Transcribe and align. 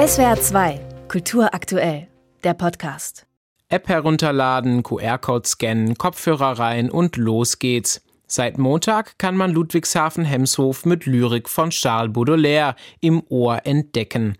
SWR 0.00 0.40
2, 0.40 0.80
Kultur 1.08 1.52
aktuell, 1.52 2.08
der 2.42 2.54
Podcast. 2.54 3.26
App 3.68 3.86
herunterladen, 3.86 4.82
QR-Code 4.82 5.46
scannen, 5.46 5.98
Kopfhörer 5.98 6.58
rein 6.58 6.90
und 6.90 7.18
los 7.18 7.58
geht's. 7.58 8.00
Seit 8.26 8.56
Montag 8.56 9.18
kann 9.18 9.36
man 9.36 9.52
Ludwigshafen-Hemshof 9.52 10.86
mit 10.86 11.04
Lyrik 11.04 11.50
von 11.50 11.68
Charles 11.68 12.14
Baudelaire 12.14 12.76
im 13.00 13.22
Ohr 13.28 13.66
entdecken. 13.66 14.38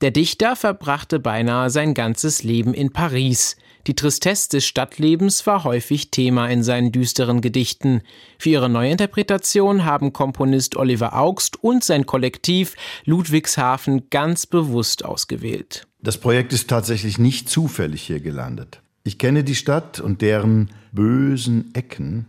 Der 0.00 0.12
Dichter 0.12 0.54
verbrachte 0.54 1.18
beinahe 1.18 1.70
sein 1.70 1.92
ganzes 1.92 2.44
Leben 2.44 2.72
in 2.72 2.92
Paris. 2.92 3.56
Die 3.88 3.94
Tristesse 3.94 4.50
des 4.50 4.64
Stadtlebens 4.64 5.44
war 5.46 5.64
häufig 5.64 6.12
Thema 6.12 6.46
in 6.48 6.62
seinen 6.62 6.92
düsteren 6.92 7.40
Gedichten. 7.40 8.02
Für 8.38 8.50
ihre 8.50 8.68
Neuinterpretation 8.68 9.84
haben 9.84 10.12
Komponist 10.12 10.76
Oliver 10.76 11.18
Augst 11.18 11.62
und 11.64 11.82
sein 11.82 12.06
Kollektiv 12.06 12.76
Ludwigshafen 13.06 14.08
ganz 14.10 14.46
bewusst 14.46 15.04
ausgewählt. 15.04 15.88
Das 16.00 16.18
Projekt 16.18 16.52
ist 16.52 16.70
tatsächlich 16.70 17.18
nicht 17.18 17.48
zufällig 17.48 18.02
hier 18.02 18.20
gelandet. 18.20 18.80
Ich 19.02 19.18
kenne 19.18 19.42
die 19.42 19.56
Stadt 19.56 19.98
und 19.98 20.22
deren 20.22 20.70
bösen 20.92 21.74
Ecken 21.74 22.26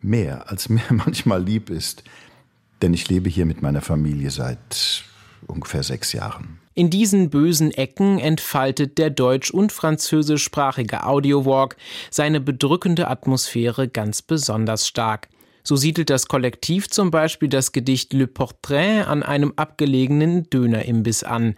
mehr, 0.00 0.50
als 0.50 0.68
mir 0.68 0.82
manchmal 0.90 1.44
lieb 1.44 1.70
ist, 1.70 2.02
denn 2.82 2.94
ich 2.94 3.08
lebe 3.08 3.28
hier 3.28 3.46
mit 3.46 3.62
meiner 3.62 3.80
Familie 3.80 4.30
seit 4.30 5.04
ungefähr 5.46 5.82
sechs 5.82 6.12
Jahren. 6.12 6.60
In 6.74 6.90
diesen 6.90 7.30
bösen 7.30 7.70
Ecken 7.70 8.18
entfaltet 8.18 8.98
der 8.98 9.08
deutsch- 9.08 9.50
und 9.50 9.72
französischsprachige 9.72 11.04
Audiowalk 11.04 11.76
seine 12.10 12.40
bedrückende 12.40 13.08
Atmosphäre 13.08 13.88
ganz 13.88 14.20
besonders 14.20 14.86
stark. 14.86 15.28
So 15.62 15.74
siedelt 15.74 16.10
das 16.10 16.28
Kollektiv 16.28 16.90
zum 16.90 17.10
Beispiel 17.10 17.48
das 17.48 17.72
Gedicht 17.72 18.12
Le 18.12 18.26
Portrait 18.26 19.06
an 19.08 19.22
einem 19.22 19.54
abgelegenen 19.56 20.48
Dönerimbiss 20.50 21.24
an. 21.24 21.56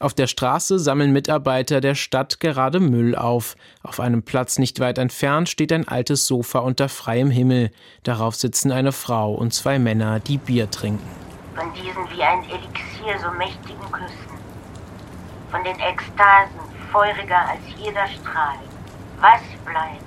Auf 0.00 0.14
der 0.14 0.28
Straße 0.28 0.78
sammeln 0.78 1.12
Mitarbeiter 1.12 1.80
der 1.80 1.96
Stadt 1.96 2.38
gerade 2.38 2.78
Müll 2.78 3.16
auf. 3.16 3.56
Auf 3.82 3.98
einem 3.98 4.22
Platz 4.22 4.58
nicht 4.58 4.78
weit 4.80 4.98
entfernt 4.98 5.48
steht 5.48 5.72
ein 5.72 5.88
altes 5.88 6.26
Sofa 6.26 6.60
unter 6.60 6.88
freiem 6.88 7.30
Himmel. 7.30 7.70
Darauf 8.04 8.36
sitzen 8.36 8.70
eine 8.70 8.92
Frau 8.92 9.34
und 9.34 9.52
zwei 9.52 9.78
Männer, 9.78 10.20
die 10.20 10.38
Bier 10.38 10.70
trinken. 10.70 11.27
Von 11.58 11.72
diesen 11.74 12.08
wie 12.16 12.22
ein 12.22 12.44
Elixier 12.44 13.18
so 13.20 13.36
mächtigen 13.36 13.90
Küssen 13.90 14.38
von 15.50 15.64
den 15.64 15.76
Ekstasen 15.80 16.60
feuriger 16.92 17.48
als 17.48 17.60
jeder 17.76 18.06
Strahl. 18.06 18.58
Was 19.20 19.40
bleibt? 19.64 20.04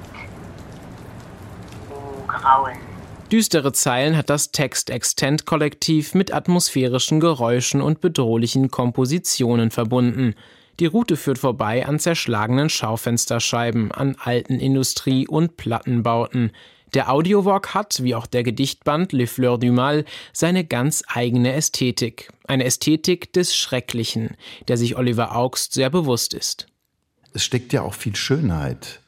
O 1.89 2.25
Grauen. 2.25 2.77
Düstere 3.31 3.73
Zeilen 3.73 4.15
hat 4.15 4.29
das 4.29 4.51
Text-Extent-Kollektiv 4.51 6.13
mit 6.13 6.33
atmosphärischen 6.33 7.19
Geräuschen 7.19 7.81
und 7.81 8.01
bedrohlichen 8.01 8.71
Kompositionen 8.71 9.71
verbunden. 9.71 10.35
Die 10.79 10.85
Route 10.85 11.17
führt 11.17 11.37
vorbei 11.37 11.85
an 11.85 11.99
zerschlagenen 11.99 12.69
Schaufensterscheiben, 12.69 13.91
an 13.91 14.15
alten 14.23 14.59
Industrie- 14.59 15.27
und 15.27 15.57
Plattenbauten. 15.57 16.51
Der 16.93 17.09
Audiowalk 17.09 17.73
hat, 17.73 18.03
wie 18.03 18.15
auch 18.15 18.27
der 18.27 18.43
Gedichtband 18.43 19.13
Les 19.13 19.31
Fleurs 19.31 19.59
du 19.59 19.71
Mal, 19.71 20.03
seine 20.33 20.65
ganz 20.65 21.03
eigene 21.07 21.53
Ästhetik. 21.53 22.29
Eine 22.45 22.65
Ästhetik 22.65 23.31
des 23.31 23.55
Schrecklichen, 23.55 24.35
der 24.67 24.75
sich 24.77 24.97
Oliver 24.97 25.35
Augst 25.35 25.73
sehr 25.73 25.89
bewusst 25.89 26.33
ist. 26.33 26.67
Es 27.33 27.45
steckt 27.45 27.71
ja 27.71 27.81
auch 27.81 27.93
viel 27.93 28.15
Schönheit 28.15 28.99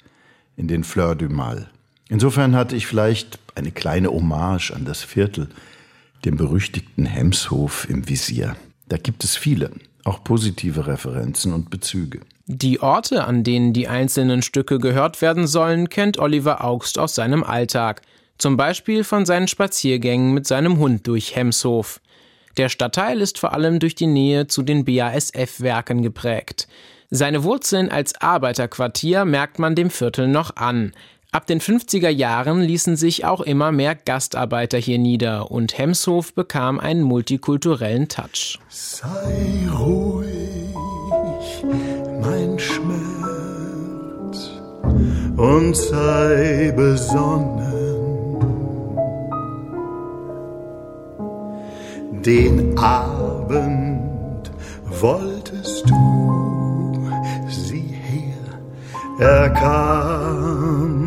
in 0.55 0.69
den 0.69 0.85
Fleurs 0.85 1.17
du 1.17 1.27
Mal. 1.27 1.69
Insofern 2.07 2.55
hatte 2.55 2.75
ich 2.75 2.87
vielleicht 2.87 3.39
eine 3.55 3.71
kleine 3.71 4.09
Hommage 4.09 4.71
an 4.71 4.85
das 4.85 5.03
Viertel, 5.03 5.49
dem 6.23 6.37
berüchtigten 6.37 7.05
Hemshof 7.05 7.89
im 7.89 8.07
Visier. 8.07 8.55
Da 8.87 8.97
gibt 8.97 9.25
es 9.25 9.35
viele, 9.35 9.71
auch 10.05 10.23
positive 10.23 10.87
Referenzen 10.87 11.53
und 11.53 11.69
Bezüge. 11.69 12.21
Die 12.45 12.81
Orte, 12.81 13.23
an 13.23 13.45
denen 13.45 13.71
die 13.71 13.87
einzelnen 13.87 14.41
Stücke 14.41 14.77
gehört 14.77 15.21
werden 15.21 15.47
sollen, 15.47 15.87
kennt 15.87 16.19
Oliver 16.19 16.63
Augst 16.63 16.99
aus 16.99 17.15
seinem 17.15 17.41
Alltag. 17.41 18.01
Zum 18.37 18.57
Beispiel 18.57 19.05
von 19.05 19.25
seinen 19.25 19.47
Spaziergängen 19.47 20.33
mit 20.33 20.45
seinem 20.45 20.77
Hund 20.77 21.07
durch 21.07 21.37
Hemshof. 21.37 22.01
Der 22.57 22.67
Stadtteil 22.67 23.21
ist 23.21 23.39
vor 23.39 23.53
allem 23.53 23.79
durch 23.79 23.95
die 23.95 24.07
Nähe 24.07 24.47
zu 24.47 24.61
den 24.61 24.83
BASF-Werken 24.83 26.03
geprägt. 26.03 26.67
Seine 27.09 27.45
Wurzeln 27.45 27.89
als 27.89 28.19
Arbeiterquartier 28.19 29.23
merkt 29.23 29.57
man 29.57 29.75
dem 29.75 29.89
Viertel 29.89 30.27
noch 30.27 30.57
an. 30.57 30.93
Ab 31.33 31.47
den 31.47 31.59
50er 31.59 32.09
Jahren 32.09 32.61
ließen 32.61 32.95
sich 32.95 33.25
auch 33.25 33.41
immer 33.41 33.71
mehr 33.71 33.95
Gastarbeiter 33.95 34.77
hier 34.77 34.99
nieder 34.99 35.49
und 35.49 35.75
Hemshof 35.79 36.35
bekam 36.35 36.79
einen 36.79 37.01
multikulturellen 37.01 38.07
Touch. 38.07 38.59
Sei 38.69 39.67
ruhig 39.73 40.27
mein 42.21 42.59
Schmerz 42.59 42.91
und 45.35 45.75
sei 45.75 46.71
besonnen. 46.75 47.63
Den 52.23 52.77
Abend 52.77 54.51
wolltest 54.85 55.89
du, 55.89 57.09
sieh 57.49 57.97
her, 58.03 58.59
er 59.19 59.49
kam. 59.49 61.02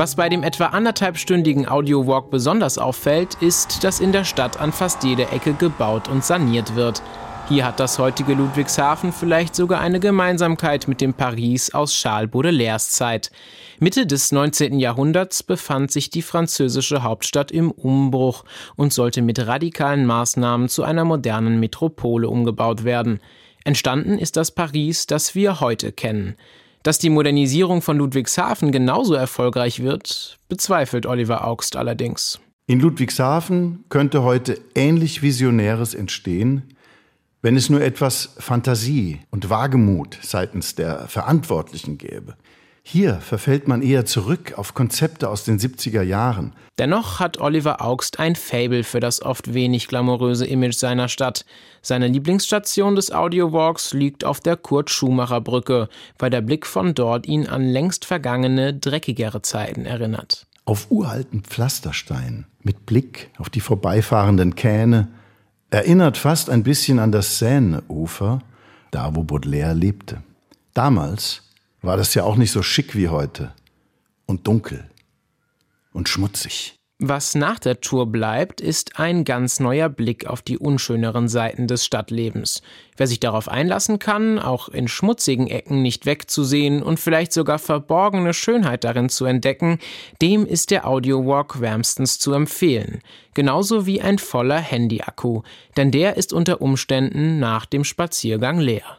Was 0.00 0.14
bei 0.14 0.30
dem 0.30 0.42
etwa 0.42 0.68
anderthalbstündigen 0.68 1.68
Audiowalk 1.68 2.30
besonders 2.30 2.78
auffällt, 2.78 3.34
ist, 3.42 3.84
dass 3.84 4.00
in 4.00 4.12
der 4.12 4.24
Stadt 4.24 4.58
an 4.58 4.72
fast 4.72 5.04
jeder 5.04 5.30
Ecke 5.30 5.52
gebaut 5.52 6.08
und 6.08 6.24
saniert 6.24 6.74
wird. 6.74 7.02
Hier 7.50 7.66
hat 7.66 7.80
das 7.80 7.98
heutige 7.98 8.32
Ludwigshafen 8.32 9.12
vielleicht 9.12 9.54
sogar 9.54 9.78
eine 9.82 10.00
Gemeinsamkeit 10.00 10.88
mit 10.88 11.02
dem 11.02 11.12
Paris 11.12 11.74
aus 11.74 11.92
Charles 11.92 12.30
Baudelaires 12.30 12.92
Zeit. 12.92 13.30
Mitte 13.78 14.06
des 14.06 14.32
19. 14.32 14.78
Jahrhunderts 14.78 15.42
befand 15.42 15.90
sich 15.90 16.08
die 16.08 16.22
französische 16.22 17.02
Hauptstadt 17.02 17.50
im 17.50 17.70
Umbruch 17.70 18.46
und 18.76 18.94
sollte 18.94 19.20
mit 19.20 19.46
radikalen 19.46 20.06
Maßnahmen 20.06 20.70
zu 20.70 20.82
einer 20.82 21.04
modernen 21.04 21.60
Metropole 21.60 22.26
umgebaut 22.26 22.84
werden. 22.84 23.20
Entstanden 23.64 24.16
ist 24.16 24.38
das 24.38 24.50
Paris, 24.50 25.04
das 25.04 25.34
wir 25.34 25.60
heute 25.60 25.92
kennen. 25.92 26.38
Dass 26.82 26.98
die 26.98 27.10
Modernisierung 27.10 27.82
von 27.82 27.98
Ludwigshafen 27.98 28.72
genauso 28.72 29.14
erfolgreich 29.14 29.82
wird, 29.82 30.38
bezweifelt 30.48 31.04
Oliver 31.04 31.46
Augst 31.46 31.76
allerdings. 31.76 32.40
In 32.66 32.80
Ludwigshafen 32.80 33.84
könnte 33.90 34.22
heute 34.22 34.58
ähnlich 34.74 35.20
Visionäres 35.22 35.92
entstehen, 35.92 36.74
wenn 37.42 37.56
es 37.56 37.68
nur 37.68 37.82
etwas 37.82 38.34
Fantasie 38.38 39.20
und 39.30 39.50
Wagemut 39.50 40.18
seitens 40.22 40.74
der 40.74 41.08
Verantwortlichen 41.08 41.98
gäbe. 41.98 42.36
Hier 42.82 43.20
verfällt 43.20 43.68
man 43.68 43.82
eher 43.82 44.04
zurück 44.04 44.54
auf 44.56 44.74
Konzepte 44.74 45.28
aus 45.28 45.44
den 45.44 45.58
70er 45.58 46.02
Jahren. 46.02 46.54
Dennoch 46.78 47.20
hat 47.20 47.38
Oliver 47.38 47.82
Augst 47.82 48.18
ein 48.18 48.36
Fable 48.36 48.84
für 48.84 49.00
das 49.00 49.22
oft 49.22 49.54
wenig 49.54 49.86
glamouröse 49.86 50.46
Image 50.46 50.76
seiner 50.76 51.08
Stadt. 51.08 51.44
Seine 51.82 52.08
Lieblingsstation 52.08 52.96
des 52.96 53.12
Audiowalks 53.12 53.92
liegt 53.92 54.24
auf 54.24 54.40
der 54.40 54.56
Kurt-Schumacher-Brücke, 54.56 55.88
weil 56.18 56.30
der 56.30 56.40
Blick 56.40 56.66
von 56.66 56.94
dort 56.94 57.26
ihn 57.26 57.46
an 57.46 57.68
längst 57.68 58.06
vergangene, 58.06 58.74
dreckigere 58.74 59.42
Zeiten 59.42 59.84
erinnert. 59.84 60.46
Auf 60.64 60.90
uralten 60.90 61.42
Pflasterstein, 61.42 62.46
mit 62.62 62.86
Blick 62.86 63.30
auf 63.38 63.50
die 63.50 63.60
vorbeifahrenden 63.60 64.54
Kähne, 64.54 65.08
Erinnert 65.70 66.16
fast 66.16 66.50
ein 66.50 66.64
bisschen 66.64 66.98
an 66.98 67.12
das 67.12 67.38
Seine-Ufer, 67.38 68.40
da 68.90 69.14
wo 69.14 69.22
Baudelaire 69.22 69.72
lebte. 69.72 70.20
Damals 70.74 71.42
war 71.82 71.96
das 71.96 72.14
ja 72.14 72.24
auch 72.24 72.36
nicht 72.36 72.52
so 72.52 72.62
schick 72.62 72.94
wie 72.94 73.08
heute 73.08 73.54
und 74.26 74.46
dunkel 74.46 74.88
und 75.92 76.08
schmutzig. 76.08 76.76
Was 77.02 77.34
nach 77.34 77.58
der 77.58 77.80
Tour 77.80 78.12
bleibt, 78.12 78.60
ist 78.60 78.98
ein 78.98 79.24
ganz 79.24 79.58
neuer 79.58 79.88
Blick 79.88 80.26
auf 80.26 80.42
die 80.42 80.58
unschöneren 80.58 81.28
Seiten 81.28 81.66
des 81.66 81.86
Stadtlebens. 81.86 82.60
Wer 82.94 83.06
sich 83.06 83.18
darauf 83.18 83.48
einlassen 83.48 83.98
kann, 83.98 84.38
auch 84.38 84.68
in 84.68 84.86
schmutzigen 84.86 85.46
Ecken 85.46 85.80
nicht 85.80 86.04
wegzusehen 86.04 86.82
und 86.82 87.00
vielleicht 87.00 87.32
sogar 87.32 87.58
verborgene 87.58 88.34
Schönheit 88.34 88.84
darin 88.84 89.08
zu 89.08 89.24
entdecken, 89.24 89.78
dem 90.20 90.44
ist 90.44 90.70
der 90.70 90.86
Audiowalk 90.86 91.62
wärmstens 91.62 92.18
zu 92.18 92.34
empfehlen. 92.34 93.00
Genauso 93.32 93.86
wie 93.86 94.02
ein 94.02 94.18
voller 94.18 94.60
Handyakku, 94.60 95.40
denn 95.78 95.90
der 95.92 96.18
ist 96.18 96.34
unter 96.34 96.60
Umständen 96.60 97.38
nach 97.38 97.64
dem 97.64 97.84
Spaziergang 97.84 98.58
leer. 98.58 98.98